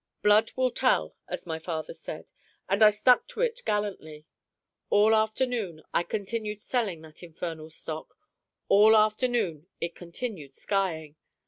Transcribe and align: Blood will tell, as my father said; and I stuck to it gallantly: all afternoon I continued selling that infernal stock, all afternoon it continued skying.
Blood 0.23 0.51
will 0.55 0.71
tell, 0.71 1.15
as 1.27 1.45
my 1.45 1.59
father 1.59 1.93
said; 1.93 2.31
and 2.67 2.81
I 2.81 2.89
stuck 2.89 3.27
to 3.27 3.41
it 3.41 3.61
gallantly: 3.67 4.25
all 4.89 5.13
afternoon 5.13 5.83
I 5.93 6.01
continued 6.01 6.59
selling 6.59 7.01
that 7.01 7.21
infernal 7.21 7.69
stock, 7.69 8.15
all 8.67 8.95
afternoon 8.97 9.67
it 9.79 9.93
continued 9.93 10.55
skying. 10.55 11.17